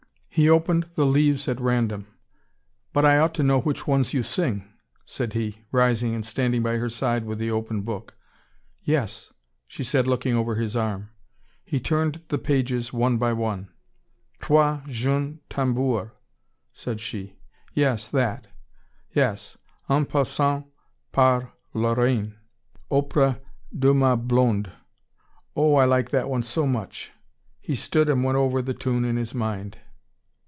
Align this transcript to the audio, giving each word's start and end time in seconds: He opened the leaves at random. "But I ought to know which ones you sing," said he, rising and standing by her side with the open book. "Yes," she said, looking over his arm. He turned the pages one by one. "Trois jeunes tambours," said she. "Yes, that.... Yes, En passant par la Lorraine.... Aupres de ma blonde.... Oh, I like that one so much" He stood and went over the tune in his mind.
He 0.33 0.49
opened 0.49 0.89
the 0.95 1.05
leaves 1.05 1.49
at 1.49 1.59
random. 1.59 2.07
"But 2.93 3.03
I 3.03 3.17
ought 3.17 3.33
to 3.33 3.43
know 3.43 3.59
which 3.59 3.85
ones 3.85 4.13
you 4.13 4.23
sing," 4.23 4.65
said 5.05 5.33
he, 5.33 5.65
rising 5.73 6.15
and 6.15 6.25
standing 6.25 6.63
by 6.63 6.77
her 6.77 6.87
side 6.87 7.25
with 7.25 7.37
the 7.37 7.51
open 7.51 7.81
book. 7.81 8.15
"Yes," 8.81 9.33
she 9.67 9.83
said, 9.83 10.07
looking 10.07 10.33
over 10.33 10.55
his 10.55 10.73
arm. 10.73 11.09
He 11.65 11.81
turned 11.81 12.21
the 12.29 12.37
pages 12.37 12.93
one 12.93 13.17
by 13.17 13.33
one. 13.33 13.73
"Trois 14.39 14.79
jeunes 14.87 15.41
tambours," 15.49 16.11
said 16.71 17.01
she. 17.01 17.35
"Yes, 17.73 18.07
that.... 18.07 18.47
Yes, 19.13 19.57
En 19.89 20.05
passant 20.05 20.65
par 21.11 21.51
la 21.73 21.89
Lorraine.... 21.91 22.37
Aupres 22.89 23.35
de 23.77 23.93
ma 23.93 24.15
blonde.... 24.15 24.71
Oh, 25.57 25.75
I 25.75 25.83
like 25.83 26.09
that 26.11 26.29
one 26.29 26.41
so 26.41 26.65
much" 26.65 27.11
He 27.59 27.75
stood 27.75 28.07
and 28.07 28.23
went 28.23 28.37
over 28.37 28.61
the 28.61 28.73
tune 28.73 29.03
in 29.03 29.17
his 29.17 29.35
mind. 29.35 29.77